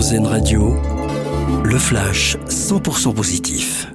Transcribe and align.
Radio, 0.00 0.80
le 1.62 1.78
flash 1.78 2.38
100% 2.48 3.12
positif. 3.12 3.86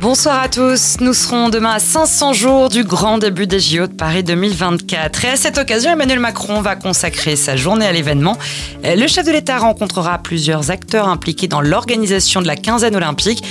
Bonsoir 0.00 0.40
à 0.40 0.48
tous. 0.48 0.96
Nous 1.00 1.12
serons 1.12 1.50
demain 1.50 1.72
à 1.72 1.78
500 1.78 2.32
jours 2.32 2.70
du 2.70 2.84
grand 2.84 3.18
début 3.18 3.46
des 3.46 3.60
JO 3.60 3.86
de 3.86 3.92
Paris 3.92 4.24
2024. 4.24 5.26
Et 5.26 5.28
à 5.28 5.36
cette 5.36 5.58
occasion, 5.58 5.90
Emmanuel 5.90 6.20
Macron 6.20 6.62
va 6.62 6.74
consacrer 6.74 7.36
sa 7.36 7.54
journée 7.54 7.84
à 7.84 7.92
l'événement. 7.92 8.38
Le 8.82 9.06
chef 9.06 9.26
de 9.26 9.30
l'État 9.30 9.58
rencontrera 9.58 10.16
plusieurs 10.20 10.70
acteurs 10.70 11.06
impliqués 11.06 11.48
dans 11.48 11.60
l'organisation 11.60 12.40
de 12.40 12.46
la 12.46 12.56
quinzaine 12.56 12.96
olympique. 12.96 13.44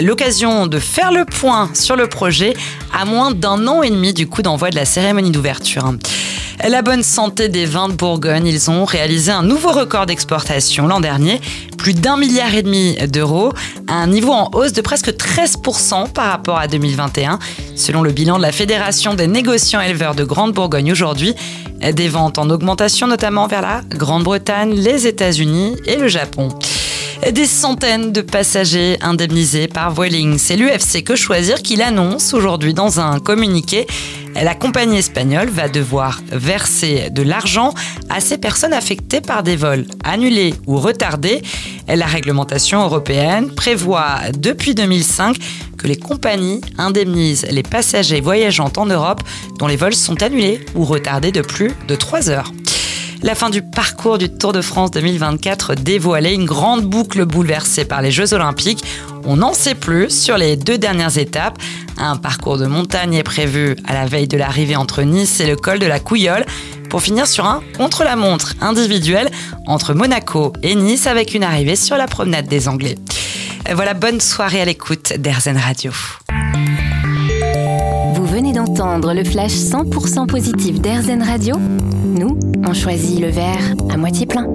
L'occasion 0.00 0.68
de 0.68 0.78
faire 0.78 1.10
le 1.10 1.24
point 1.24 1.70
sur 1.74 1.96
le 1.96 2.06
projet 2.06 2.54
à 2.96 3.04
moins 3.04 3.32
d'un 3.32 3.66
an 3.66 3.82
et 3.82 3.90
demi 3.90 4.14
du 4.14 4.28
coup 4.28 4.42
d'envoi 4.42 4.70
de 4.70 4.76
la 4.76 4.84
cérémonie 4.84 5.32
d'ouverture. 5.32 5.92
La 6.66 6.80
bonne 6.80 7.02
santé 7.02 7.50
des 7.50 7.66
vins 7.66 7.90
de 7.90 7.92
Bourgogne, 7.92 8.46
ils 8.46 8.70
ont 8.70 8.86
réalisé 8.86 9.30
un 9.30 9.42
nouveau 9.42 9.70
record 9.70 10.06
d'exportation 10.06 10.86
l'an 10.86 10.98
dernier, 10.98 11.38
plus 11.76 11.92
d'un 11.92 12.16
milliard 12.16 12.54
et 12.54 12.62
demi 12.62 12.96
d'euros, 13.06 13.52
un 13.86 14.06
niveau 14.06 14.32
en 14.32 14.50
hausse 14.54 14.72
de 14.72 14.80
presque 14.80 15.10
13% 15.10 16.10
par 16.10 16.30
rapport 16.30 16.58
à 16.58 16.66
2021, 16.66 17.38
selon 17.76 18.02
le 18.02 18.12
bilan 18.12 18.38
de 18.38 18.42
la 18.42 18.50
Fédération 18.50 19.12
des 19.12 19.26
négociants 19.26 19.82
éleveurs 19.82 20.14
de 20.14 20.24
Grande-Bourgogne 20.24 20.90
aujourd'hui. 20.90 21.34
Des 21.80 22.08
ventes 22.08 22.38
en 22.38 22.48
augmentation 22.48 23.06
notamment 23.06 23.46
vers 23.46 23.60
la 23.60 23.82
Grande-Bretagne, 23.90 24.72
les 24.74 25.06
États-Unis 25.06 25.76
et 25.84 25.96
le 25.96 26.08
Japon 26.08 26.48
des 27.32 27.46
centaines 27.46 28.12
de 28.12 28.20
passagers 28.20 28.98
indemnisés 29.00 29.66
par 29.66 29.94
Vueling. 29.94 30.36
C'est 30.36 30.56
l'UFC 30.56 31.02
Que 31.02 31.16
Choisir 31.16 31.62
qui 31.62 31.76
l'annonce 31.76 32.34
aujourd'hui 32.34 32.74
dans 32.74 33.00
un 33.00 33.18
communiqué. 33.18 33.86
La 34.42 34.54
compagnie 34.54 34.98
espagnole 34.98 35.48
va 35.48 35.68
devoir 35.68 36.20
verser 36.30 37.08
de 37.10 37.22
l'argent 37.22 37.72
à 38.10 38.20
ces 38.20 38.36
personnes 38.36 38.72
affectées 38.72 39.20
par 39.20 39.42
des 39.42 39.56
vols 39.56 39.86
annulés 40.02 40.54
ou 40.66 40.78
retardés. 40.78 41.42
La 41.86 42.06
réglementation 42.06 42.82
européenne 42.82 43.50
prévoit 43.54 44.16
depuis 44.36 44.74
2005 44.74 45.36
que 45.78 45.86
les 45.86 45.96
compagnies 45.96 46.60
indemnisent 46.78 47.46
les 47.50 47.62
passagers 47.62 48.20
voyageant 48.20 48.72
en 48.76 48.86
Europe 48.86 49.22
dont 49.58 49.66
les 49.66 49.76
vols 49.76 49.94
sont 49.94 50.22
annulés 50.22 50.64
ou 50.74 50.84
retardés 50.84 51.32
de 51.32 51.42
plus 51.42 51.72
de 51.86 51.94
3 51.94 52.30
heures. 52.30 52.52
La 53.22 53.34
fin 53.34 53.48
du 53.48 53.62
parcours 53.62 54.18
du 54.18 54.28
Tour 54.28 54.52
de 54.52 54.60
France 54.60 54.90
2024 54.90 55.76
dévoilait 55.76 56.34
une 56.34 56.44
grande 56.44 56.82
boucle 56.82 57.24
bouleversée 57.24 57.86
par 57.86 58.02
les 58.02 58.10
Jeux 58.10 58.34
Olympiques. 58.34 58.84
On 59.24 59.36
n'en 59.36 59.54
sait 59.54 59.74
plus 59.74 60.10
sur 60.10 60.36
les 60.36 60.56
deux 60.56 60.76
dernières 60.76 61.16
étapes. 61.16 61.58
Un 61.98 62.16
parcours 62.16 62.58
de 62.58 62.66
montagne 62.66 63.14
est 63.14 63.22
prévu 63.22 63.76
à 63.86 63.94
la 63.94 64.06
veille 64.06 64.28
de 64.28 64.36
l'arrivée 64.36 64.76
entre 64.76 65.02
Nice 65.02 65.40
et 65.40 65.46
le 65.46 65.56
col 65.56 65.78
de 65.78 65.86
la 65.86 66.00
Couillole 66.00 66.44
pour 66.90 67.02
finir 67.02 67.26
sur 67.26 67.46
un 67.46 67.62
contre-la-montre 67.76 68.54
individuel 68.60 69.30
entre 69.66 69.94
Monaco 69.94 70.52
et 70.62 70.74
Nice 70.74 71.06
avec 71.06 71.34
une 71.34 71.42
arrivée 71.42 71.76
sur 71.76 71.96
la 71.96 72.06
promenade 72.06 72.46
des 72.46 72.68
Anglais. 72.68 72.96
Voilà, 73.72 73.94
bonne 73.94 74.20
soirée 74.20 74.60
à 74.60 74.64
l'écoute 74.64 75.14
d'Airzen 75.18 75.56
Radio. 75.56 75.92
Vous 78.14 78.26
venez 78.26 78.52
d'entendre 78.52 79.14
le 79.14 79.24
flash 79.24 79.52
100% 79.52 80.26
positif 80.26 80.80
d'Airzen 80.80 81.22
Radio 81.22 81.56
Nous, 82.04 82.38
on 82.66 82.74
choisit 82.74 83.20
le 83.20 83.28
verre 83.28 83.74
à 83.90 83.96
moitié 83.96 84.26
plein. 84.26 84.46